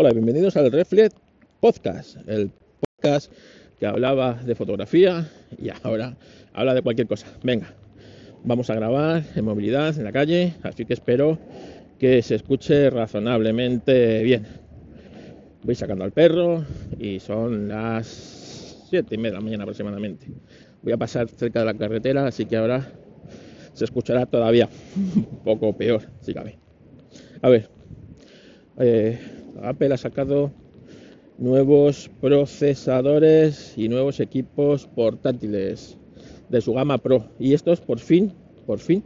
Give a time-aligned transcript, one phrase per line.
[0.00, 1.12] Hola, bienvenidos al Reflet
[1.58, 2.52] Podcast, el
[3.02, 3.32] podcast
[3.80, 5.28] que hablaba de fotografía
[5.60, 6.16] y ahora
[6.52, 7.26] habla de cualquier cosa.
[7.42, 7.74] Venga,
[8.44, 11.40] vamos a grabar en movilidad, en la calle, así que espero
[11.98, 14.46] que se escuche razonablemente bien.
[15.64, 16.64] Voy sacando al perro
[16.96, 20.28] y son las 7 y media de la mañana aproximadamente.
[20.80, 22.88] Voy a pasar cerca de la carretera, así que ahora
[23.72, 24.68] se escuchará todavía
[25.16, 26.56] un poco peor, si cabe.
[27.42, 27.68] A ver,
[28.78, 29.18] eh,
[29.62, 30.50] Apple ha sacado
[31.38, 35.96] nuevos procesadores y nuevos equipos portátiles
[36.48, 38.32] de su gama Pro y estos por fin,
[38.66, 39.02] por fin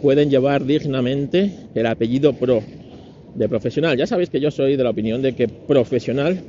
[0.00, 2.62] pueden llevar dignamente el apellido Pro
[3.34, 3.96] de profesional.
[3.96, 6.40] Ya sabéis que yo soy de la opinión de que profesional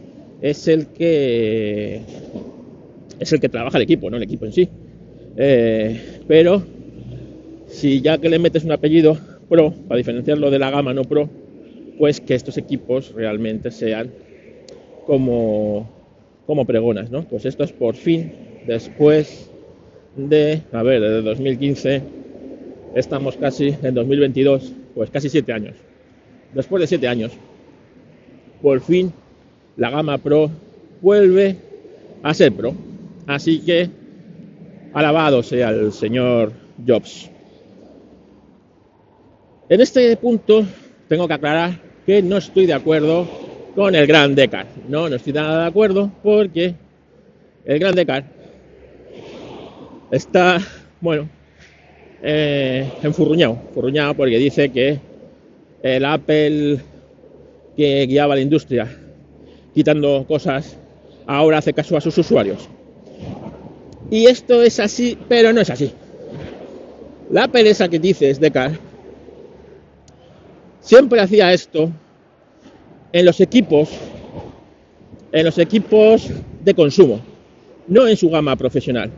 [0.41, 2.01] es el que
[3.19, 4.69] es el que trabaja el equipo, no el equipo en sí.
[5.35, 6.63] Eh, pero
[7.67, 9.17] si ya que le metes un apellido
[9.49, 11.29] Pro para diferenciarlo de la gama no Pro,
[11.99, 14.09] pues que estos equipos realmente sean
[15.05, 15.89] como,
[16.47, 17.23] como pregonas, ¿no?
[17.23, 18.31] Pues esto es por fin,
[18.65, 19.51] después
[20.15, 22.01] de, a ver, desde 2015,
[22.95, 25.75] estamos casi en 2022, pues casi siete años.
[26.53, 27.33] Después de siete años,
[28.61, 29.11] por fin
[29.75, 30.49] la gama Pro
[31.01, 31.57] vuelve
[32.23, 32.73] a ser Pro.
[33.27, 33.89] Así que
[34.93, 36.53] alabado sea el señor
[36.87, 37.29] Jobs.
[39.67, 40.65] En este punto
[41.09, 43.27] tengo que aclarar que no estoy de acuerdo
[43.75, 44.67] con el Gran Decar.
[44.87, 46.73] No, no estoy nada de acuerdo porque
[47.65, 48.25] el Gran Decar
[50.11, 50.59] está,
[51.01, 51.29] bueno,
[52.21, 54.99] eh, enfurruñado, enfurruñado porque dice que
[55.81, 56.79] el Apple
[57.77, 58.87] que guiaba la industria
[59.73, 60.77] quitando cosas
[61.25, 62.67] ahora hace caso a sus usuarios.
[64.11, 65.91] Y esto es así, pero no es así.
[67.31, 68.71] La esa que dices, Decar,
[70.81, 71.91] siempre hacía esto
[73.11, 73.89] en los equipos,
[75.31, 76.29] en los equipos
[76.63, 77.19] de consumo,
[77.87, 79.11] no en su gama profesional.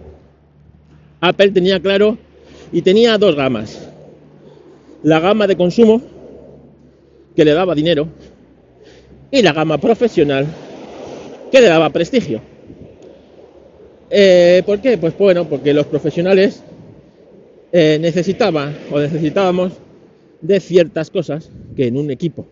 [1.20, 2.18] Apple tenía claro
[2.72, 3.88] y tenía dos gamas.
[5.04, 6.02] La gama de consumo,
[7.36, 8.08] que le daba dinero,
[9.32, 10.46] y la gama profesional,
[11.52, 12.42] que le daba prestigio.
[14.10, 14.98] Eh, ¿Por qué?
[14.98, 16.62] Pues bueno, porque los profesionales
[17.72, 19.74] eh, necesitaban o necesitábamos
[20.42, 22.46] de ciertas cosas que en un equipo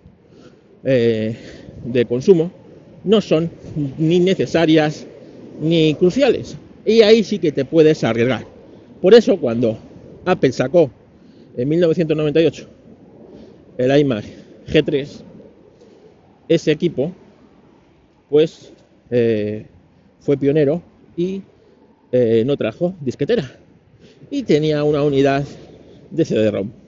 [0.83, 1.35] eh,
[1.83, 2.51] de consumo
[3.03, 3.49] no son
[3.97, 5.05] ni necesarias
[5.61, 6.57] ni cruciales.
[6.85, 8.45] Y ahí sí que te puedes arriesgar.
[9.01, 9.77] Por eso cuando
[10.25, 10.91] Apple sacó
[11.55, 12.67] en 1998
[13.77, 14.25] el iMac
[14.67, 15.07] G3,
[16.47, 17.11] ese equipo
[18.29, 18.71] pues
[19.09, 19.65] eh,
[20.19, 20.81] fue pionero
[21.15, 21.41] y
[22.11, 23.49] eh, no trajo disquetera
[24.29, 25.43] y tenía una unidad
[26.11, 26.78] de CD-ROM.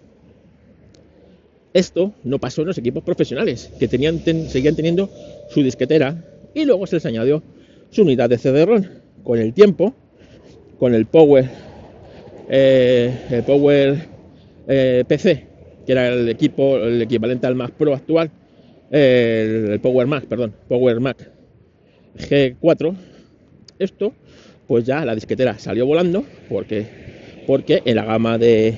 [1.74, 5.10] Esto no pasó en los equipos profesionales, que seguían teniendo
[5.50, 6.24] su disquetera
[6.54, 7.42] y luego se les añadió
[7.90, 8.84] su unidad de CD-ROM.
[9.24, 9.94] Con el tiempo,
[10.80, 11.48] con el Power,
[12.50, 14.08] eh, el Power
[14.68, 15.46] eh, PC,
[15.86, 18.32] que era el equipo, el equivalente al Mac Pro actual,
[18.90, 21.30] el, Power Mac, perdón, Power Mac
[22.18, 22.96] G4,
[23.80, 24.14] esto,
[24.68, 26.86] pues ya la disquetera salió volando porque,
[27.48, 28.76] porque en la gama de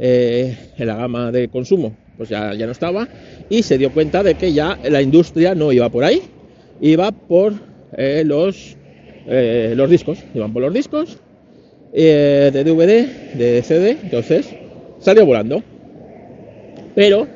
[0.00, 3.08] eh, en la gama de consumo pues ya, ya no estaba
[3.50, 6.22] y se dio cuenta de que ya la industria no iba por ahí,
[6.80, 7.54] iba por
[7.96, 8.76] eh, los,
[9.26, 11.18] eh, los discos, iban por los discos
[11.92, 14.54] de DVD, de CD, entonces
[15.00, 15.62] salió volando.
[16.94, 17.26] Pero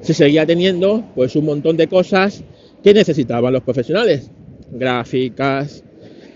[0.00, 2.44] se seguía teniendo pues un montón de cosas
[2.84, 4.30] que necesitaban los profesionales,
[4.70, 5.82] gráficas,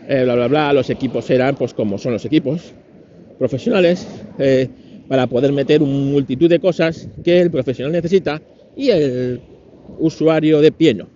[0.09, 2.73] bla bla bla, los equipos eran pues como son los equipos
[3.39, 4.07] profesionales,
[5.11, 8.41] para poder meter un multitud de cosas que el profesional necesita
[8.77, 9.41] y el
[9.99, 11.09] usuario de pie no.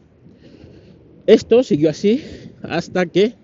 [1.28, 2.20] Esto siguió así
[2.62, 3.34] hasta que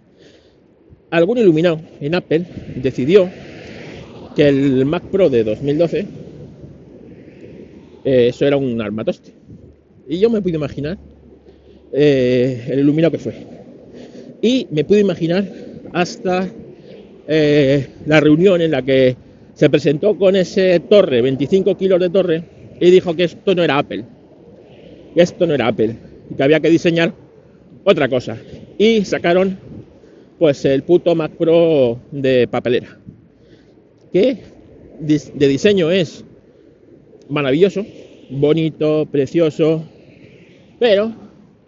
[1.09, 3.31] algún iluminado en Apple decidió
[4.35, 6.01] que el Mac Pro de 2012
[8.05, 9.31] eh, eso era un armatoste.
[10.09, 10.99] Y yo me pude imaginar
[11.93, 13.35] eh, el iluminado que fue.
[14.43, 15.45] Y me pude imaginar
[15.93, 16.49] hasta
[17.29, 22.45] eh, la reunión en la que se presentó con ese torre, 25 kilos de torre,
[22.81, 24.05] y dijo que esto no era Apple.
[25.15, 25.97] Que esto no era Apple.
[26.31, 27.13] Y que había que diseñar
[27.85, 28.37] otra cosa.
[28.79, 29.59] Y sacaron
[30.39, 32.99] pues el puto Mac Pro de papelera.
[34.13, 34.39] Que
[35.01, 36.25] de diseño es
[37.29, 37.87] maravilloso,
[38.31, 39.85] bonito, precioso,
[40.79, 41.13] pero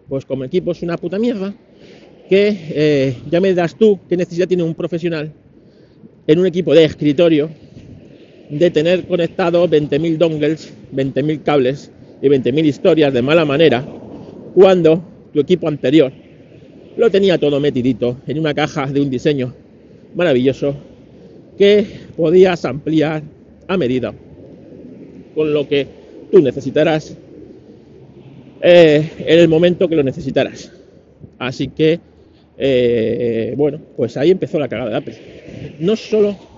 [0.08, 1.54] pues como equipo es una puta mierda
[2.28, 5.32] que eh, ya me das tú qué necesidad tiene un profesional
[6.26, 7.50] en un equipo de escritorio
[8.52, 11.90] de tener conectado 20.000 dongles, 20.000 cables
[12.20, 13.82] y 20.000 historias de mala manera
[14.54, 15.02] cuando
[15.32, 16.12] tu equipo anterior
[16.98, 19.54] lo tenía todo metidito en una caja de un diseño
[20.14, 20.74] maravilloso
[21.56, 23.22] que podías ampliar
[23.68, 24.12] a medida
[25.34, 25.86] con lo que
[26.30, 27.16] tú necesitarás
[28.60, 30.70] eh, en el momento que lo necesitarás.
[31.38, 31.98] Así que,
[32.58, 35.16] eh, bueno, pues ahí empezó la cagada de Apple.
[35.80, 36.51] No solo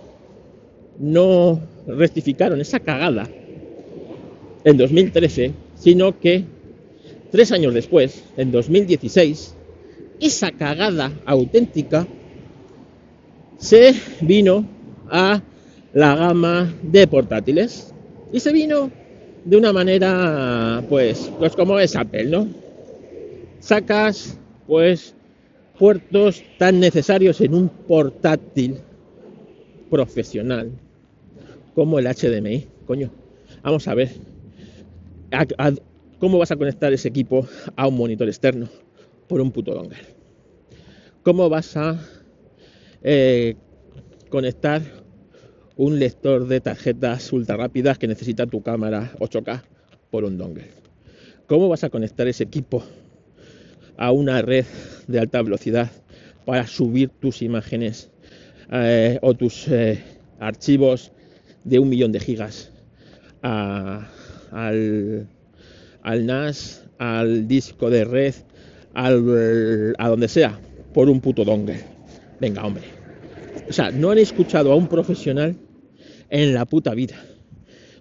[0.98, 3.28] no rectificaron esa cagada
[4.64, 6.44] en 2013, sino que
[7.30, 9.54] tres años después, en 2016,
[10.20, 12.06] esa cagada auténtica
[13.58, 14.66] se vino
[15.10, 15.42] a
[15.92, 17.92] la gama de portátiles
[18.32, 18.90] y se vino
[19.44, 22.48] de una manera pues pues como es Apple, ¿no?
[23.60, 25.14] Sacas pues
[25.78, 28.76] puertos tan necesarios en un portátil
[29.90, 30.70] profesional
[31.74, 33.10] como el HDMI, coño.
[33.62, 34.10] Vamos a ver
[36.18, 38.68] cómo vas a conectar ese equipo a un monitor externo
[39.28, 39.98] por un puto dongle.
[41.22, 41.98] ¿Cómo vas a
[43.02, 43.56] eh,
[44.28, 44.82] conectar
[45.76, 49.62] un lector de tarjetas ultra rápidas que necesita tu cámara 8K
[50.10, 50.68] por un dongle.
[51.46, 52.82] ¿Cómo vas a conectar ese equipo
[53.96, 54.64] a una red
[55.06, 55.90] de alta velocidad
[56.44, 58.10] para subir tus imágenes
[58.72, 60.02] eh, o tus eh,
[60.38, 61.12] archivos
[61.64, 62.70] de un millón de gigas
[63.42, 65.26] al,
[66.02, 68.34] al, NAS, al disco de red,
[68.94, 70.58] al, a donde sea,
[70.92, 71.80] por un puto dongle?
[72.40, 72.84] Venga, hombre.
[73.68, 75.56] O sea, no han escuchado a un profesional
[76.30, 77.16] en la puta vida.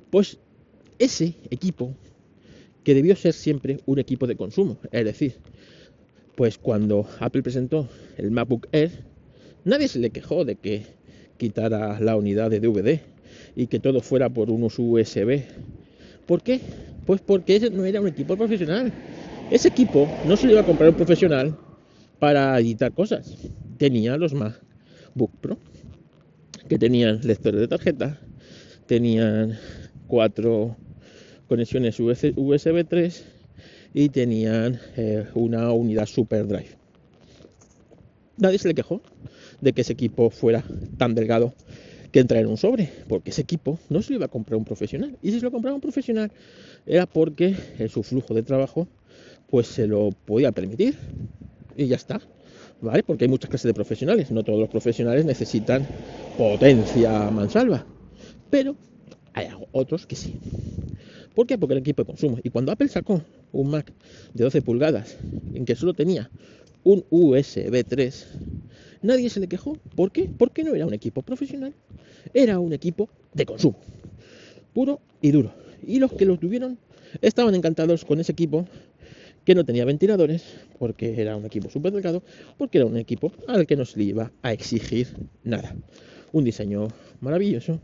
[0.09, 0.37] Pues
[0.99, 1.95] ese equipo,
[2.83, 5.35] que debió ser siempre un equipo de consumo, es decir,
[6.35, 7.87] pues cuando Apple presentó
[8.17, 8.91] el MacBook Air,
[9.63, 10.83] nadie se le quejó de que
[11.37, 13.12] quitara la unidad de DVD
[13.55, 15.41] y que todo fuera por unos USB.
[16.25, 16.59] ¿Por qué?
[17.05, 18.91] Pues porque ese no era un equipo profesional.
[19.51, 21.57] Ese equipo no se lo iba a comprar un profesional
[22.19, 23.35] para editar cosas.
[23.77, 25.57] Tenía los MacBook Pro
[26.67, 28.19] que tenían lectores de tarjeta,
[28.85, 29.57] tenían
[30.07, 30.77] cuatro
[31.47, 33.25] conexiones USB 3
[33.93, 36.77] y tenían eh, una unidad Super Drive.
[38.37, 39.01] Nadie se le quejó
[39.61, 40.63] de que ese equipo fuera
[40.97, 41.53] tan delgado
[42.13, 44.63] que entra en un sobre, porque ese equipo no se lo iba a comprar un
[44.63, 45.17] profesional.
[45.23, 46.31] Y si se lo compraba un profesional
[46.85, 48.87] era porque en su flujo de trabajo
[49.49, 50.95] pues se lo podía permitir
[51.75, 52.21] y ya está.
[52.81, 53.01] ¿vale?
[53.01, 55.87] Porque hay muchas clases de profesionales, no todos los profesionales necesitan
[56.37, 57.85] potencia mansalva,
[58.49, 58.75] pero
[59.33, 60.35] hay otros que sí.
[61.33, 61.57] ¿Por qué?
[61.57, 62.37] Porque el equipo de consumo.
[62.43, 63.91] Y cuando Apple sacó un Mac
[64.33, 65.17] de 12 pulgadas
[65.55, 66.29] en que solo tenía
[66.83, 68.27] un USB 3,
[69.01, 69.77] nadie se le quejó.
[69.95, 70.29] ¿Por qué?
[70.37, 71.73] Porque no era un equipo profesional,
[72.33, 73.79] era un equipo de consumo,
[74.73, 75.53] puro y duro.
[75.85, 76.77] Y los que lo tuvieron
[77.21, 78.67] estaban encantados con ese equipo
[79.45, 80.43] que no tenía ventiladores,
[80.79, 82.23] porque era un equipo súper delgado,
[82.57, 85.07] porque era un equipo al que no se le iba a exigir
[85.43, 85.75] nada.
[86.31, 86.87] Un diseño
[87.19, 87.79] maravilloso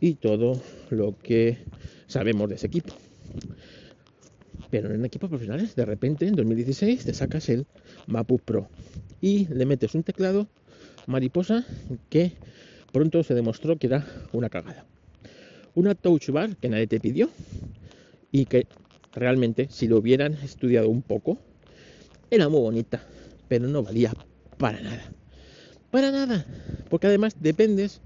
[0.00, 0.60] y todo
[0.90, 1.58] lo que
[2.06, 2.94] sabemos de ese equipo.
[4.70, 7.66] Pero en equipos profesionales, de repente en 2016 te sacas el
[8.06, 8.68] MacBook Pro
[9.20, 10.48] y le metes un teclado
[11.06, 11.64] mariposa
[12.10, 12.32] que
[12.94, 14.86] pronto se demostró que era una cagada.
[15.74, 17.28] Una touch bar que nadie te pidió
[18.30, 18.68] y que
[19.12, 21.38] realmente, si lo hubieran estudiado un poco,
[22.30, 23.02] era muy bonita,
[23.48, 24.12] pero no valía
[24.58, 25.02] para nada.
[25.90, 26.46] Para nada,
[26.88, 28.00] porque además dependes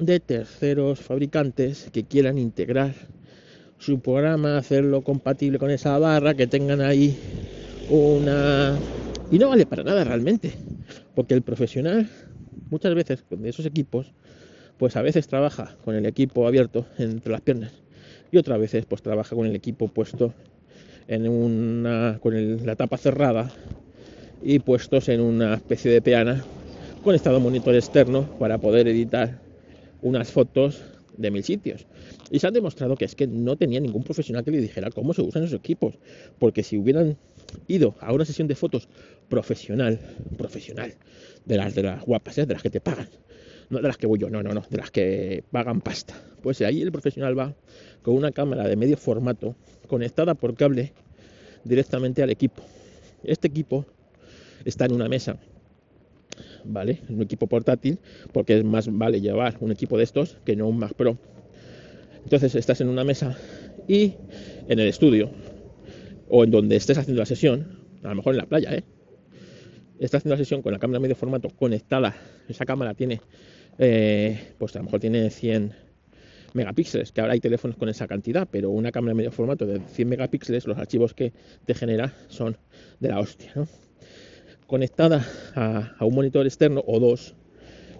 [0.00, 2.92] de terceros fabricantes que quieran integrar
[3.78, 7.16] su programa, hacerlo compatible con esa barra, que tengan ahí
[7.88, 8.76] una...
[9.30, 10.52] Y no vale para nada realmente,
[11.14, 12.10] porque el profesional
[12.70, 14.12] muchas veces con esos equipos,
[14.78, 17.72] pues a veces trabaja con el equipo abierto entre las piernas
[18.32, 20.32] y otras veces pues trabaja con el equipo puesto
[21.08, 23.50] en una con la tapa cerrada
[24.42, 26.44] y puestos en una especie de peana
[27.02, 29.40] conectado a un monitor externo para poder editar
[30.02, 30.80] unas fotos
[31.16, 31.86] de mil sitios.
[32.30, 35.12] Y se han demostrado que es que no tenía ningún profesional que le dijera cómo
[35.14, 35.94] se usan esos equipos.
[36.38, 37.16] Porque si hubieran
[37.68, 38.88] ido a una sesión de fotos
[39.28, 40.00] profesional,
[40.36, 40.94] profesional,
[41.44, 42.46] de las de las guapas, ¿eh?
[42.46, 43.08] de las que te pagan,
[43.70, 46.14] no de las que voy yo, no, no, no, de las que pagan pasta.
[46.42, 47.54] Pues ahí el profesional va
[48.02, 50.92] con una cámara de medio formato conectada por cable
[51.64, 52.62] directamente al equipo.
[53.22, 53.86] Este equipo
[54.64, 55.38] está en una mesa,
[56.64, 57.00] ¿vale?
[57.08, 57.98] Un equipo portátil,
[58.32, 61.18] porque es más vale llevar un equipo de estos que no un Mac Pro.
[62.24, 63.36] Entonces estás en una mesa
[63.88, 64.14] y
[64.68, 65.30] en el estudio
[66.30, 68.84] o en donde estés haciendo la sesión, a lo mejor en la playa, ¿eh?
[69.98, 72.16] Estás haciendo la sesión con la cámara medio formato conectada.
[72.48, 73.20] Esa cámara tiene,
[73.78, 75.74] eh, pues a lo mejor tiene 100
[76.54, 80.08] megapíxeles, que ahora hay teléfonos con esa cantidad, pero una cámara medio formato de 100
[80.08, 81.32] megapíxeles, los archivos que
[81.66, 82.56] te genera son
[82.98, 83.68] de la hostia, ¿no?
[84.66, 87.34] Conectada a un monitor externo o dos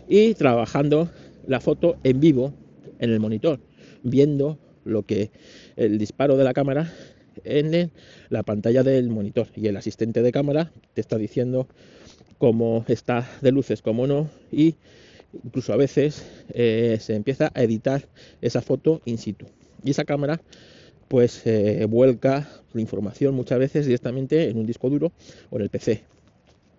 [0.08, 1.10] y trabajando
[1.46, 2.54] la foto en vivo
[2.98, 3.60] en el monitor,
[4.02, 5.30] viendo lo que
[5.76, 6.92] el disparo de la cámara
[7.44, 7.90] en
[8.28, 9.48] la pantalla del monitor.
[9.56, 11.66] Y el asistente de cámara te está diciendo
[12.38, 14.30] cómo está de luces, cómo no.
[14.50, 14.76] Y
[15.44, 18.06] incluso a veces eh, se empieza a editar
[18.40, 19.46] esa foto in situ.
[19.84, 20.40] Y esa cámara
[21.08, 25.10] pues eh, vuelca la información muchas veces directamente en un disco duro
[25.50, 26.04] o en el PC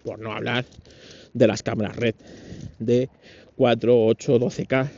[0.04, 0.66] por no hablar
[1.34, 2.16] de las cámaras red
[2.80, 3.10] de
[3.58, 4.90] 4, 8, 12K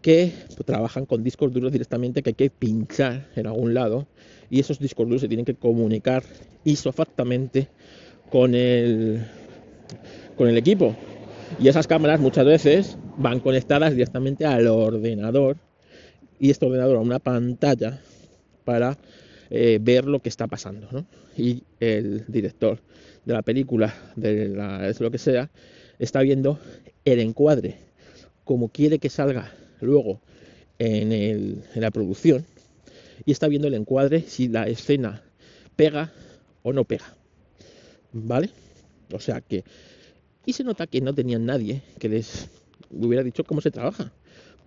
[0.00, 0.32] que
[0.64, 4.06] trabajan con discos duros directamente que hay que pinchar en algún lado
[4.50, 6.22] y esos discos duros se tienen que comunicar
[6.64, 7.68] isofactamente
[8.30, 9.26] con el,
[10.36, 10.94] con el equipo.
[11.58, 15.56] Y esas cámaras muchas veces van conectadas directamente al ordenador
[16.38, 18.00] y este ordenador a una pantalla
[18.64, 18.98] para
[19.50, 21.06] eh, ver lo que está pasando.
[21.36, 22.80] Y el director
[23.24, 25.50] de la película, de la, lo que sea,
[25.98, 26.58] está viendo
[27.04, 27.88] el encuadre
[28.48, 30.20] como quiere que salga luego
[30.78, 32.44] en, el, en la producción
[33.24, 35.22] y está viendo el encuadre si la escena
[35.76, 36.12] pega
[36.62, 37.14] o no pega.
[38.12, 38.50] ¿Vale?
[39.12, 39.64] O sea que...
[40.46, 42.48] Y se nota que no tenían nadie que les
[42.90, 44.12] hubiera dicho cómo se trabaja.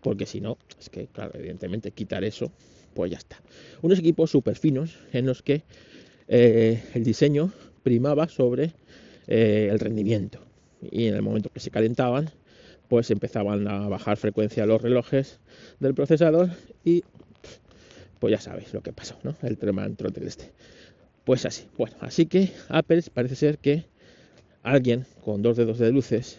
[0.02, 2.52] Porque si no, es que, claro, evidentemente quitar eso,
[2.94, 3.42] pues ya está.
[3.82, 5.64] Unos equipos súper finos en los que
[6.28, 7.52] eh, el diseño
[7.84, 8.74] primaba sobre
[9.28, 10.40] eh, el rendimiento.
[10.82, 12.32] Y en el momento que se calentaban,
[12.92, 15.40] pues empezaban a bajar frecuencia los relojes
[15.80, 16.50] del procesador
[16.84, 17.06] y
[18.20, 19.34] pues ya sabéis lo que pasó, ¿no?
[19.44, 20.52] El tema del este.
[21.24, 23.86] Pues así, bueno, así que Apple parece ser que
[24.62, 26.38] alguien con dos dedos de luces,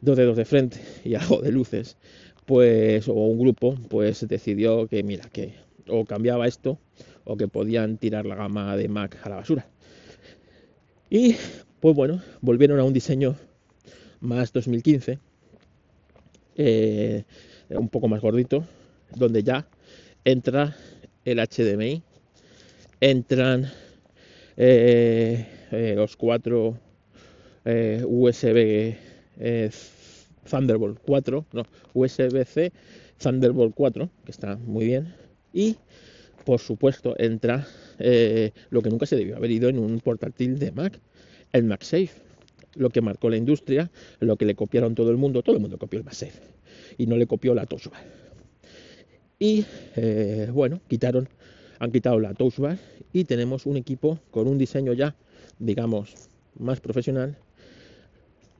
[0.00, 1.98] dos dedos de frente y algo de luces,
[2.46, 5.54] pues, o un grupo, pues decidió que, mira, que
[5.86, 6.80] o cambiaba esto
[7.22, 9.68] o que podían tirar la gama de Mac a la basura.
[11.10, 11.36] Y,
[11.78, 13.36] pues bueno, volvieron a un diseño
[14.18, 15.20] más 2015,
[16.56, 17.24] eh,
[17.70, 18.64] un poco más gordito,
[19.14, 19.66] donde ya
[20.24, 20.76] entra
[21.24, 22.02] el HDMI,
[23.00, 23.70] entran
[24.56, 26.78] eh, eh, los cuatro
[27.66, 28.94] USB
[30.48, 31.62] Thunderbolt 4, no,
[31.94, 32.72] USB-C
[33.18, 35.14] Thunderbolt 4, que está muy bien,
[35.52, 35.76] y
[36.44, 37.66] por supuesto entra
[38.70, 41.00] lo que nunca se debió haber ido en un portátil de Mac,
[41.52, 42.23] el MagSafe,
[42.76, 43.90] lo que marcó la industria,
[44.20, 46.40] lo que le copiaron todo el mundo, todo el mundo copió el MagSafe
[46.98, 47.98] y no le copió la Toshiba
[49.38, 49.64] y
[49.96, 51.28] eh, bueno, quitaron,
[51.78, 52.78] han quitado la touch bar
[53.12, 55.16] y tenemos un equipo con un diseño ya,
[55.58, 56.14] digamos,
[56.58, 57.36] más profesional,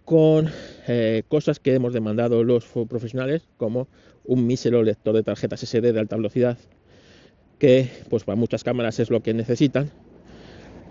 [0.04, 0.50] con
[0.87, 3.88] eh, cosas que hemos demandado los profesionales, como
[4.25, 6.59] un mísero lector de tarjetas SD de alta velocidad,
[7.59, 9.90] que pues para muchas cámaras es lo que necesitan,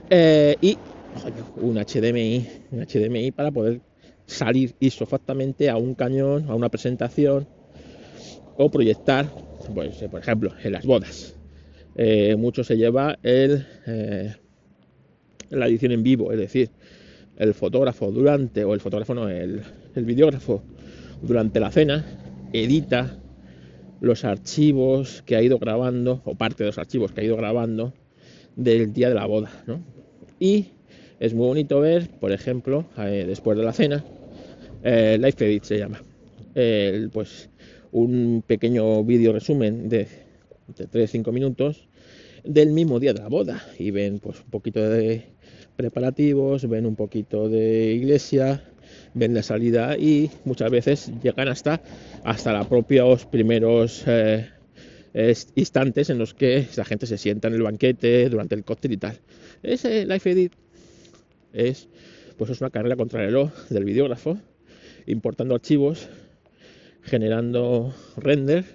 [0.09, 0.77] eh, y
[1.57, 3.81] un HDMI, HDMI para poder
[4.25, 7.47] salir isofactamente a un cañón, a una presentación
[8.57, 9.27] o proyectar
[9.73, 11.35] pues, por ejemplo, en las bodas.
[11.95, 14.35] Eh, mucho se lleva el, eh,
[15.49, 16.69] la edición en vivo, es decir,
[17.37, 19.61] el fotógrafo durante, o el fotógrafo no, el,
[19.95, 20.63] el videógrafo
[21.21, 22.05] durante la cena
[22.51, 23.19] edita
[24.01, 27.93] los archivos que ha ido grabando, o parte de los archivos que ha ido grabando
[28.55, 29.81] del día de la boda, ¿no?
[30.39, 30.67] Y
[31.19, 34.03] es muy bonito ver, por ejemplo, después de la cena,
[34.83, 36.03] Live Edit se llama,
[37.11, 37.49] pues
[37.91, 40.07] un pequeño vídeo resumen de,
[40.75, 41.87] de 3-5 minutos
[42.43, 45.23] del mismo día de la boda y ven pues un poquito de
[45.75, 48.63] preparativos, ven un poquito de iglesia,
[49.13, 51.81] ven la salida y muchas veces llegan hasta
[52.23, 54.49] hasta los propios primeros eh,
[55.55, 58.97] instantes en los que la gente se sienta en el banquete durante el cóctel y
[58.97, 59.19] tal.
[59.61, 60.53] Ese Life Edit
[61.53, 61.87] es
[62.37, 64.37] pues es una carrera contra el reloj del videógrafo
[65.05, 66.09] importando archivos
[67.03, 68.65] generando render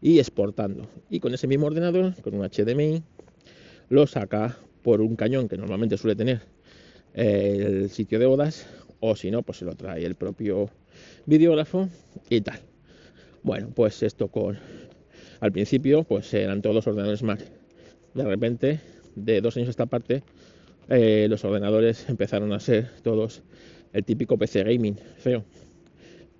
[0.00, 0.88] y exportando.
[1.10, 3.02] Y con ese mismo ordenador, con un HDMI,
[3.88, 6.40] lo saca por un cañón que normalmente suele tener
[7.14, 8.66] el sitio de bodas,
[9.00, 10.70] o si no, pues se lo trae el propio
[11.26, 11.88] videógrafo
[12.28, 12.60] y tal.
[13.42, 14.58] Bueno, pues esto con
[15.40, 17.40] al principio, pues eran todos ordenadores Mac.
[18.14, 18.80] De repente,
[19.14, 20.22] de dos años a esta parte,
[20.88, 23.42] eh, los ordenadores empezaron a ser todos
[23.92, 25.44] el típico PC gaming feo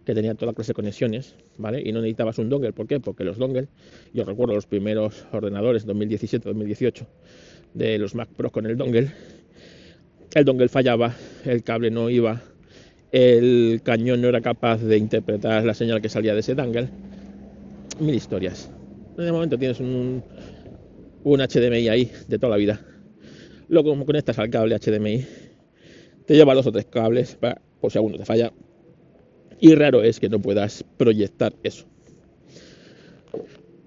[0.05, 1.83] que tenía toda clase de conexiones, ¿vale?
[1.85, 2.99] Y no necesitabas un dongle, ¿por qué?
[2.99, 3.69] Porque los dongle,
[4.15, 7.05] yo recuerdo los primeros ordenadores 2017-2018
[7.75, 9.13] de los Mac Pro con el dongle,
[10.35, 11.15] el dongle fallaba,
[11.45, 12.41] el cable no iba,
[13.13, 16.89] el cañón no era capaz de interpretar la señal que salía de ese dongle
[18.01, 18.71] mil historias.
[19.19, 20.23] En momento tienes un,
[21.25, 22.81] un HDMI ahí de toda la vida.
[23.69, 25.27] Luego conectas al cable HDMI.
[26.27, 28.53] Te lleva dos o tres cables para, por si alguno te falla.
[29.61, 31.87] Y raro es que no puedas proyectar eso.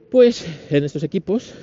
[0.10, 1.54] Pues en estos equipos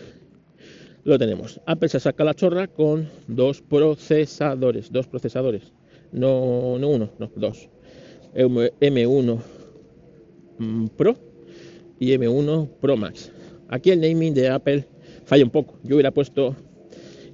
[1.04, 1.60] lo tenemos.
[1.66, 5.72] Apple se saca la chorra con dos procesadores, dos procesadores,
[6.12, 7.68] no, no uno, no, dos.
[8.34, 9.38] M1
[10.58, 11.16] mm, Pro
[11.98, 13.32] y M1 Pro Max.
[13.68, 14.86] Aquí el naming de Apple
[15.24, 15.78] falla un poco.
[15.82, 16.56] Yo hubiera puesto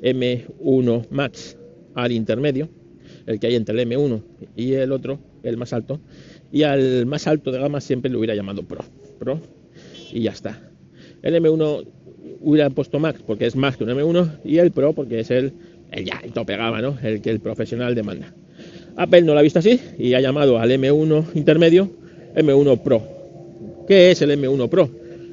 [0.05, 1.57] M1 Max
[1.95, 2.69] al intermedio,
[3.27, 4.23] el que hay entre el M1
[4.55, 6.01] y el otro, el más alto,
[6.53, 8.85] y al más alto de gama siempre lo hubiera llamado Pro.
[9.19, 9.41] Pro
[10.13, 10.61] y ya está.
[11.23, 11.87] El M1
[12.41, 15.53] hubiera puesto Max porque es más que un M1 y el Pro porque es el,
[15.91, 16.99] el ya, el tope ¿no?
[17.03, 18.35] El que el profesional demanda.
[18.97, 21.91] Apple no lo ha visto así y ha llamado al M1 intermedio
[22.37, 23.03] M1 Pro.
[23.89, 24.91] ¿Qué es el M1 Pro?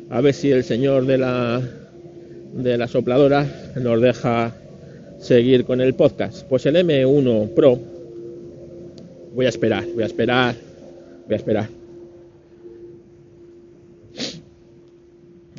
[0.09, 1.61] A ver si el señor de la
[2.53, 4.53] de la sopladora nos deja
[5.21, 6.45] seguir con el podcast.
[6.47, 7.79] Pues el M1 Pro
[9.33, 10.55] voy a esperar, voy a esperar,
[11.25, 11.69] voy a esperar.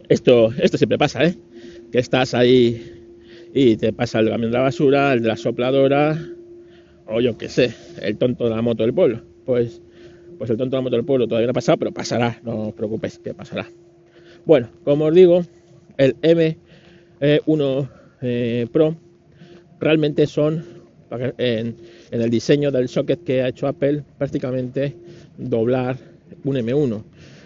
[0.09, 1.37] Esto, esto siempre pasa, ¿eh?
[1.91, 3.05] Que estás ahí
[3.55, 6.19] y te pasa el camión de la basura, el de la sopladora,
[7.07, 9.23] o yo qué sé, el tonto de la moto del pueblo.
[9.47, 9.81] Pues,
[10.39, 12.69] pues el tonto de la moto del pueblo todavía no ha pasado, pero pasará, no
[12.69, 13.69] os preocupéis, que pasará.
[14.45, 15.45] Bueno, como os digo,
[15.97, 17.89] el M1
[18.23, 18.97] eh, Pro
[19.83, 20.65] realmente son
[21.37, 21.77] en,
[22.11, 24.97] el diseño del socket que ha hecho Apple prácticamente
[25.37, 25.99] doblar
[26.45, 27.03] un M1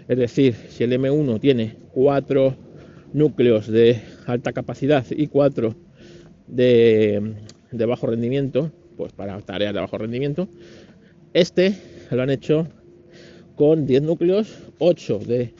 [0.08, 2.54] es decir, si el M1 tiene cuatro
[3.12, 5.74] núcleos de alta capacidad y cuatro
[6.46, 7.34] de,
[7.72, 10.48] bajo rendimiento, pues para tareas de bajo rendimiento,
[11.32, 11.74] este
[12.12, 12.68] lo han hecho
[13.56, 15.54] con 10 núcleos, 8 de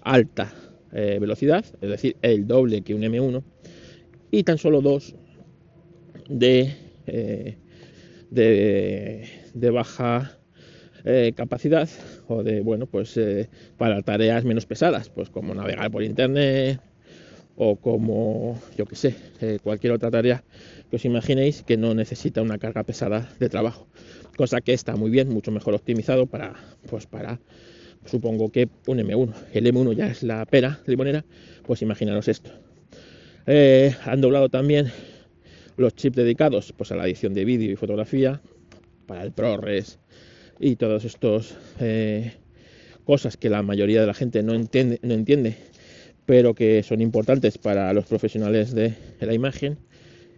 [0.00, 0.52] alta
[0.92, 3.42] eh, velocidad, es decir, el doble que un M1,
[4.30, 5.14] y tan solo dos
[6.28, 6.74] de,
[7.06, 7.56] eh,
[8.30, 10.38] de, de baja
[11.04, 11.88] eh, capacidad
[12.28, 16.80] o de, bueno, pues eh, para tareas menos pesadas, pues como navegar por internet
[17.58, 19.14] o como, yo que sé,
[19.62, 20.44] cualquier otra tarea
[20.90, 23.86] que os imaginéis que no necesita una carga pesada de trabajo.
[24.36, 26.54] Cosa que está muy bien, mucho mejor optimizado para,
[26.90, 27.40] pues para,
[28.04, 29.32] supongo que un M1.
[29.54, 31.24] El M1 ya es la pera limonera,
[31.64, 32.50] pues imaginaros esto.
[34.04, 34.92] han doblado también
[35.76, 38.40] los chips dedicados pues, a la edición de vídeo y fotografía,
[39.06, 39.98] para el ProRes,
[40.58, 42.32] y todas estas eh,
[43.04, 45.56] cosas que la mayoría de la gente no entiende,
[46.24, 49.78] pero que son importantes para los profesionales de, la imagen.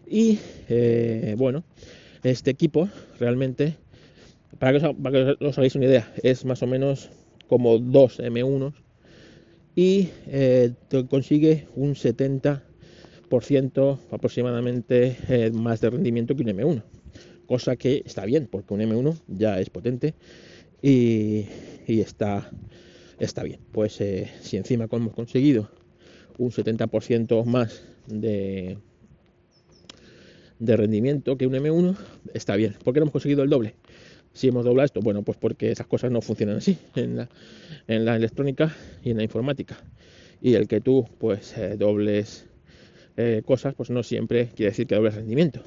[0.06, 1.64] Y eh, bueno,
[2.22, 3.74] este equipo realmente,
[4.58, 7.10] para que, os, para que, os, hagáis una idea, es más o menos
[7.46, 8.72] como dos M1
[9.74, 10.72] y eh,
[11.08, 12.60] consigue un 70%
[14.10, 16.82] aproximadamente más de rendimiento que un M1
[17.48, 20.14] cosa que está bien, porque un M1 ya es potente
[20.82, 21.46] y,
[21.88, 22.50] está,
[23.18, 23.60] está bien.
[23.72, 25.70] Pues eh, si encima hemos conseguido
[26.36, 28.76] un 70% más de,
[30.58, 31.96] de rendimiento que un M1,
[32.34, 32.76] está bien.
[32.84, 33.74] ¿Por qué no hemos conseguido el doble?
[34.34, 37.30] Si hemos doblado esto, bueno, pues porque esas cosas no funcionan así en la,
[37.88, 39.82] en la electrónica y en la informática.
[40.42, 42.44] Y el que tú pues eh, dobles
[43.20, 45.60] eh, cosas, pues no siempre quiere decir que dobles rendimiento.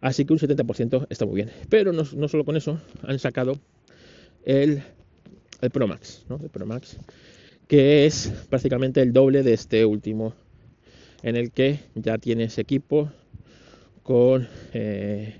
[0.00, 1.50] Así que un 70% está muy bien.
[1.68, 3.58] Pero no, solo con eso, han sacado
[4.44, 4.84] el,
[5.60, 6.38] el Pro Max, ¿no?
[6.40, 6.64] El Pro
[7.66, 10.32] que es prácticamente el doble de este último,
[11.24, 13.10] en el que ya tienes equipo
[14.04, 15.38] con 8 eh,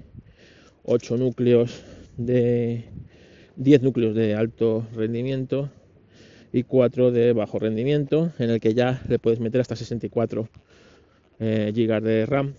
[1.17, 1.81] núcleos
[2.17, 2.87] de
[3.55, 5.71] 10 núcleos de alto rendimiento
[6.53, 10.49] y 4 de bajo rendimiento, en el que ya le puedes meter hasta 64
[11.39, 12.55] eh, GB de RAM,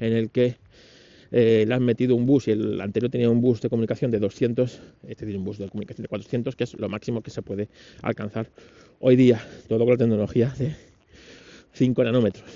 [0.00, 0.56] en el que
[1.30, 4.18] eh, le han metido un bus y el anterior tenía un bus de comunicación de
[4.18, 7.42] 200, este tiene un bus de comunicación de 400, que es lo máximo que se
[7.42, 7.68] puede
[8.02, 8.50] alcanzar
[9.00, 10.74] hoy día, todo con la tecnología de
[11.72, 12.48] 5 nanómetros.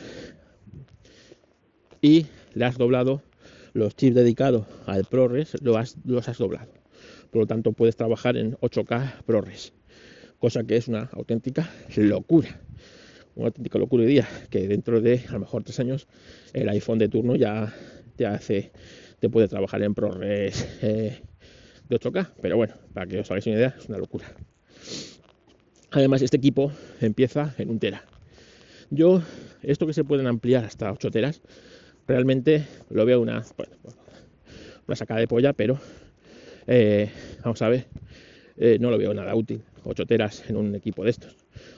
[2.01, 3.23] Y le has doblado
[3.73, 6.73] los chips dedicados al ProRes, lo los has doblado.
[7.31, 9.73] Por lo tanto, puedes trabajar en 8K ProRes,
[10.39, 12.61] cosa que es una auténtica locura
[13.40, 16.07] una auténtica locura día, que dentro de a lo mejor tres años
[16.53, 17.74] el iPhone de turno ya
[18.16, 18.70] te hace,
[19.18, 21.20] te puede trabajar en ProRes eh,
[21.88, 24.26] de 8K, pero bueno, para que os hagáis una idea, es una locura.
[25.90, 28.05] Además, este equipo empieza en un tera.
[28.90, 29.22] Yo,
[29.62, 31.40] esto que se pueden ampliar hasta 8 teras,
[32.07, 33.72] realmente lo veo una, bueno,
[34.87, 35.81] una sacada de polla, pero
[36.66, 37.11] eh,
[37.42, 37.87] vamos a ver,
[38.62, 39.62] eh, no lo veo nada útil.
[39.85, 41.35] 8 teras en un equipo de estos.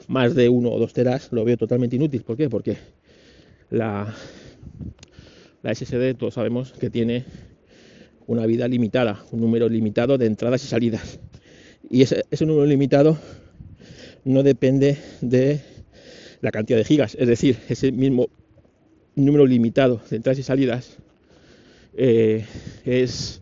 [0.08, 2.22] Más de 1 o 2 teras lo veo totalmente inútil.
[2.22, 2.50] ¿Por qué?
[2.50, 2.76] Porque
[3.70, 4.12] la,
[5.62, 7.24] SSD todos sabemos que tiene
[8.26, 11.20] una vida limitada, un número limitado de entradas y salidas.
[11.88, 13.16] Y ese, ese número limitado
[14.24, 15.60] no depende de
[16.40, 18.28] la cantidad de gigas, es decir, ese mismo
[19.14, 20.98] número limitado de entradas y salidas
[21.94, 22.44] eh,
[22.84, 23.40] es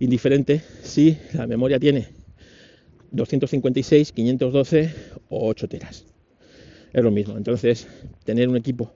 [0.00, 2.17] indiferente si la memoria tiene
[3.10, 4.94] 256, 512
[5.28, 6.04] o 8 teras.
[6.92, 7.36] Es lo mismo.
[7.36, 7.86] Entonces,
[8.24, 8.92] tener un equipo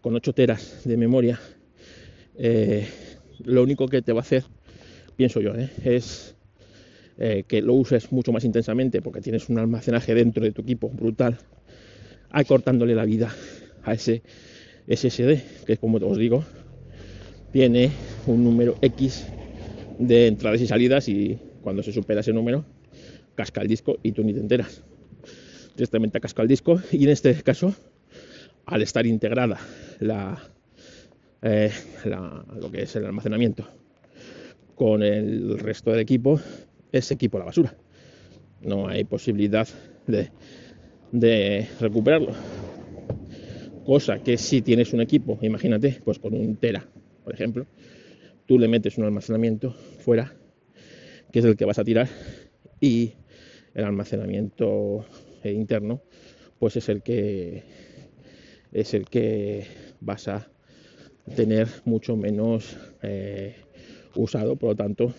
[0.00, 1.40] con 8 teras de memoria,
[2.36, 2.86] eh,
[3.44, 4.44] lo único que te va a hacer,
[5.16, 6.34] pienso yo, eh, es
[7.46, 11.38] que lo uses mucho más intensamente porque tienes un almacenaje dentro de tu equipo brutal,
[12.30, 13.32] acortándole la vida
[13.84, 14.22] a ese
[14.88, 16.44] SSD, que como os digo,
[17.52, 17.92] tiene
[18.26, 19.26] un número X
[19.98, 22.64] de entradas y salidas y cuando se supera ese número
[23.34, 24.82] casca el disco y tú ni te enteras.
[25.74, 27.74] Directamente casca el disco y en este caso,
[28.66, 29.58] al estar integrada
[31.42, 31.70] eh,
[32.04, 33.68] la, lo que es el almacenamiento
[34.74, 36.40] con el resto del equipo,
[36.92, 37.76] ese equipo a la basura.
[38.62, 39.68] No hay posibilidad
[40.06, 40.30] de,
[41.12, 42.32] de recuperarlo.
[43.84, 46.88] Cosa que si tienes un equipo, imagínate, pues con un tera
[47.24, 47.66] por ejemplo,
[48.46, 50.34] tú le metes un almacenamiento fuera,
[51.32, 52.08] que es el que vas a tirar,
[52.80, 53.14] y
[53.74, 55.04] el almacenamiento
[55.44, 56.02] interno,
[56.58, 57.62] pues es el que
[58.72, 59.66] es el que
[60.00, 60.48] vas a
[61.36, 63.56] tener mucho menos eh,
[64.16, 65.14] usado, por lo tanto,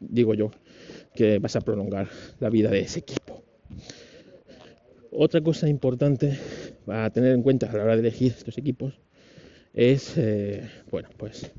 [0.00, 0.50] digo yo
[1.14, 3.42] que vas a prolongar la vida de ese equipo.
[5.10, 6.38] Otra cosa importante
[6.86, 9.00] a tener en cuenta a la hora de elegir estos equipos
[9.72, 11.50] es, eh, bueno, pues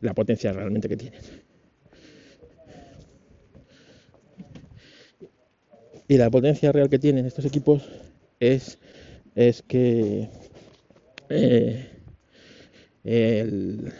[0.00, 1.20] la potencia realmente que tienen.
[6.08, 7.88] Y la potencia real que tienen estos equipos
[8.40, 8.78] es,
[9.34, 10.28] es que
[11.28, 11.90] eh,
[13.04, 13.92] el,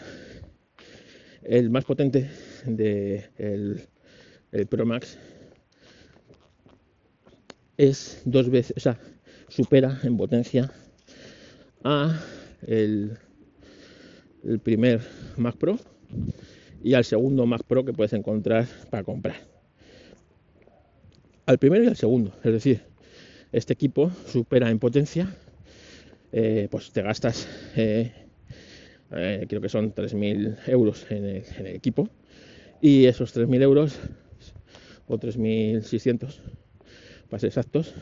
[1.43, 2.29] el, más potente
[2.65, 3.81] de el,
[4.51, 5.17] el Pro Max
[7.77, 8.99] es dos veces, o sea,
[9.49, 10.71] supera en potencia
[11.83, 12.19] a
[12.65, 13.17] el
[14.47, 15.01] el primer
[15.35, 15.77] Mac Pro
[16.83, 19.56] y al segundo Mac Pro que puedes encontrar para comprar.
[21.47, 22.81] Al primero y al segundo, es decir,
[23.53, 25.33] este equipo supera en potencia,
[26.33, 28.11] eh, pues te gastas, eh,
[29.11, 32.09] eh, creo que son 3.000 euros en el, equipo
[32.81, 33.97] y esos 3.000 euros
[35.07, 36.41] o 3.600
[37.29, 37.93] para ser exactos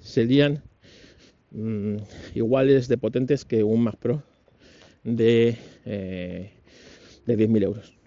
[0.00, 0.62] serían
[1.50, 1.96] mm,
[2.36, 4.22] iguales de potentes que un Mac Pro
[5.02, 6.52] de, de
[7.26, 7.97] 10.000 euros.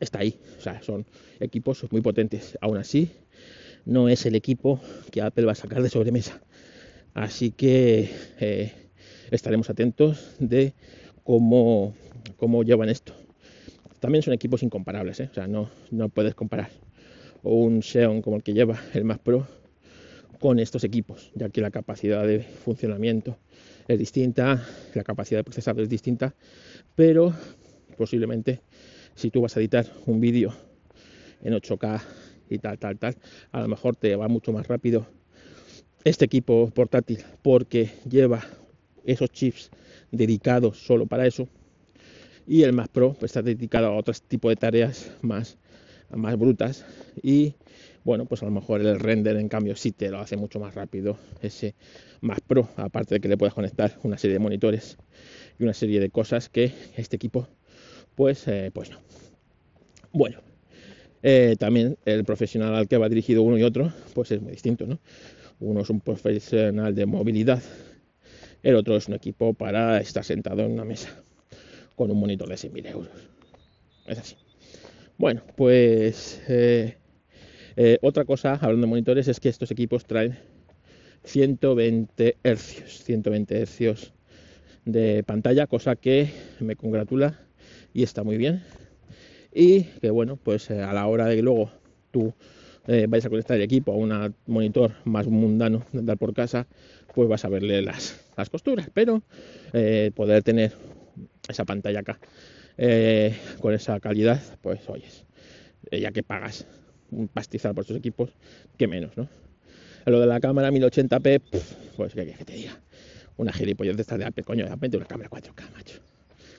[0.00, 1.06] Está ahí, o sea, son
[1.40, 2.58] equipos muy potentes.
[2.60, 3.10] Aún así,
[3.84, 6.40] no es el equipo que Apple va a sacar de sobremesa.
[7.14, 8.10] Así que
[8.40, 8.72] eh,
[9.30, 10.74] estaremos atentos de
[11.22, 11.94] cómo,
[12.36, 13.14] cómo llevan esto.
[14.00, 15.28] También son equipos incomparables, ¿eh?
[15.30, 16.70] o sea, no, no puedes comparar
[17.42, 19.46] un Xeon como el que lleva el Mac Pro
[20.38, 23.38] con estos equipos, ya que la capacidad de funcionamiento
[23.88, 26.34] es distinta, la capacidad de procesar es distinta,
[26.94, 27.34] pero
[27.98, 28.60] posiblemente
[29.20, 30.54] si tú vas a editar un vídeo
[31.42, 32.00] en 8K
[32.48, 33.16] y tal, tal, tal,
[33.52, 35.06] a lo mejor te va mucho más rápido
[36.04, 38.42] este equipo portátil porque lleva
[39.04, 39.70] esos chips
[40.10, 41.48] dedicados solo para eso
[42.46, 45.58] y el Mac Pro pues, está dedicado a otro tipo de tareas más,
[46.10, 46.86] más brutas
[47.22, 47.54] y
[48.02, 50.74] bueno, pues a lo mejor el render en cambio sí te lo hace mucho más
[50.74, 51.74] rápido ese
[52.22, 54.96] más Pro, aparte de que le puedes conectar una serie de monitores
[55.58, 57.46] y una serie de cosas que este equipo
[58.20, 58.98] pues, eh, pues no.
[60.12, 60.42] Bueno,
[61.22, 64.86] eh, también el profesional al que va dirigido uno y otro pues es muy distinto,
[64.86, 64.98] ¿no?
[65.58, 67.62] Uno es un profesional de movilidad,
[68.62, 71.08] el otro es un equipo para estar sentado en una mesa
[71.96, 73.08] con un monitor de 6.000 euros.
[74.04, 74.36] Es así.
[75.16, 76.98] Bueno, pues eh,
[78.02, 80.38] otra cosa, hablando de monitores, es que estos equipos traen
[81.24, 84.12] 120 hercios, 120 hercios
[84.84, 86.28] de pantalla, cosa que
[86.60, 87.46] me congratula
[87.92, 88.62] y está muy bien.
[89.52, 91.70] Y que bueno, pues eh, a la hora de que luego
[92.10, 92.32] tú
[92.86, 96.66] eh, vayas a conectar el equipo a un monitor más mundano de andar por casa,
[97.14, 99.22] pues vas a verle las, las costuras, pero
[100.14, 100.72] poder tener
[101.48, 102.18] esa pantalla acá
[103.60, 105.26] con esa calidad, pues oyes,
[105.90, 106.66] ya que pagas
[107.10, 108.30] un pastizal por estos equipos,
[108.76, 109.28] que menos, ¿no?
[110.06, 111.40] Lo de la cámara 1080p,
[111.96, 112.80] pues que, te diga,
[113.36, 116.00] una gilipollez de esta de Apple, coño, de repente una cámara 4K, macho.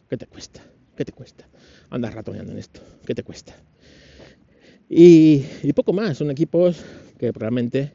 [0.10, 0.62] ¿Qué te cuesta?
[0.96, 1.48] ¿Qué te cuesta?
[1.90, 3.56] Andas ratoneando en esto, ¿qué te cuesta?
[4.90, 6.84] Y, poco más, son equipos
[7.18, 7.94] que realmente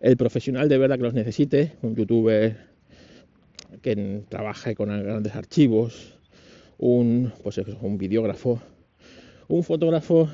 [0.00, 2.56] el profesional de verdad que los necesite, un youtuber
[3.80, 6.18] que trabaje con grandes archivos,
[6.78, 8.60] un, pues un videógrafo,
[9.46, 10.28] un fotógrafo,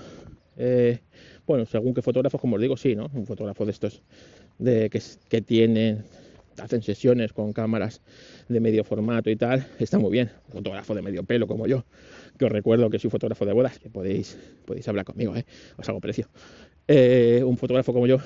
[0.56, 1.00] eh,
[1.46, 3.10] bueno, según qué fotógrafos, como os digo, sí, ¿no?
[3.12, 4.02] Un fotógrafo de estos
[4.58, 6.04] de que, que tienen,
[6.60, 8.00] hacen sesiones con cámaras
[8.48, 10.30] de medio formato y tal, está muy bien.
[10.48, 11.84] Un fotógrafo de medio pelo como yo,
[12.38, 15.44] que os recuerdo que soy fotógrafo de bodas, que podéis, podéis hablar conmigo, ¿eh?
[15.76, 16.28] os hago precio.
[16.86, 18.18] Eh, un fotógrafo como yo,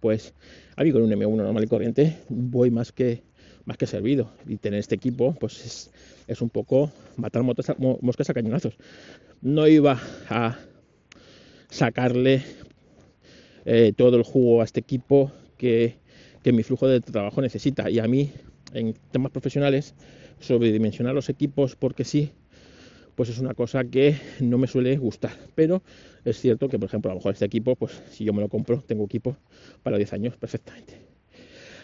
[0.00, 0.34] pues
[0.76, 3.22] a mí con un M1 normal y corriente voy más que
[3.64, 4.30] más que servido.
[4.46, 5.90] Y tener este equipo, pues
[6.26, 8.76] es, un poco matar moscas a cañonazos.
[9.40, 10.58] No iba a
[11.70, 12.42] sacarle
[13.64, 15.96] eh, todo el jugo a este equipo que,
[16.44, 17.90] que mi flujo de trabajo necesita.
[17.90, 18.30] Y a mí,
[18.74, 19.94] en temas profesionales,
[20.40, 22.32] sobredimensionar los equipos porque sí,
[23.14, 25.32] pues es una cosa que no me suele gustar.
[25.54, 25.82] Pero
[26.24, 28.48] es cierto que, por ejemplo, a lo mejor este equipo, pues si yo me lo
[28.50, 29.36] compro, tengo equipo
[29.82, 30.98] para 10 años perfectamente.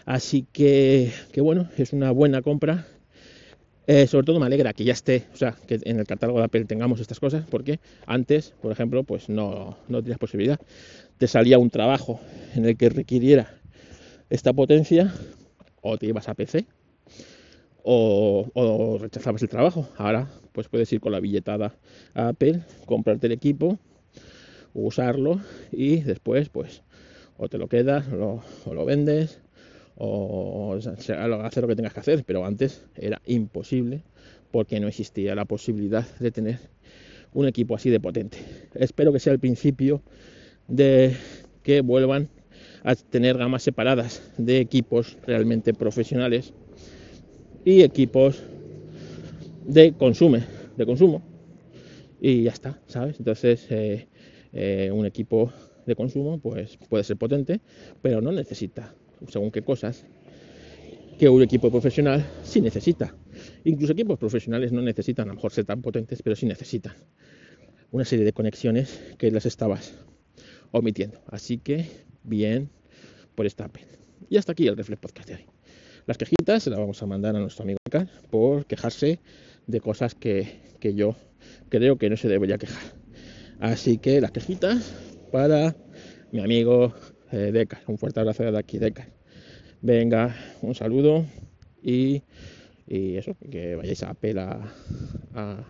[0.05, 2.85] Así que, que bueno, es una buena compra.
[3.87, 6.45] Eh, sobre todo me alegra que ya esté, o sea, que en el catálogo de
[6.45, 10.59] Apple tengamos estas cosas, porque antes, por ejemplo, pues no, no tenías posibilidad.
[11.17, 12.21] Te salía un trabajo
[12.53, 13.60] en el que requiriera
[14.31, 15.13] esta potencia,
[15.81, 16.65] o te ibas a PC,
[17.83, 19.89] o, o, rechazabas el trabajo.
[19.97, 21.75] Ahora, pues puedes ir con la billetada
[22.13, 23.77] a Apple, comprarte el equipo,
[24.73, 25.41] usarlo
[25.71, 26.81] y después, pues,
[27.37, 29.41] o te lo quedas o lo vendes
[29.95, 34.01] o hacer lo que tengas que hacer, pero antes era imposible
[34.49, 36.59] porque no existía la posibilidad de tener
[37.33, 38.37] un equipo así de potente.
[38.75, 40.01] Espero que sea el principio
[40.67, 41.15] de
[41.63, 42.29] que vuelvan
[42.83, 46.53] a tener gamas separadas de equipos realmente profesionales
[47.63, 48.41] y equipos
[49.65, 50.37] de consumo,
[50.77, 51.21] de consumo.
[52.19, 53.17] Y ya está, ¿sabes?
[53.19, 54.07] Entonces, eh,
[54.53, 55.51] eh, un equipo
[55.85, 57.61] de consumo pues puede ser potente,
[58.01, 58.93] pero no necesita
[59.29, 60.05] según qué cosas,
[61.19, 63.15] que un equipo profesional sí necesita.
[63.63, 66.93] Incluso equipos profesionales no necesitan, a lo mejor ser tan potentes, pero sí necesitan
[67.91, 69.93] una serie de conexiones que las estabas
[70.71, 71.21] omitiendo.
[71.27, 71.85] Así que,
[72.23, 72.69] bien
[73.35, 73.91] por esta pena.
[74.29, 75.45] Y hasta aquí el Reflex Podcast de hoy.
[76.05, 79.19] Las quejitas se las vamos a mandar a nuestro amigo acá por quejarse
[79.67, 81.15] de cosas que, que yo
[81.69, 82.81] creo que no se debería quejar.
[83.59, 84.93] Así que las quejitas
[85.31, 85.75] para
[86.31, 86.93] mi amigo
[87.31, 89.07] eh, Un fuerte abrazo de aquí, Deca.
[89.81, 91.25] Venga, un saludo
[91.81, 92.23] y,
[92.87, 94.73] eso, que vayáis a pela
[95.33, 95.63] a,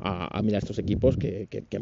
[0.00, 1.78] a, mirar estos equipos que, que, que.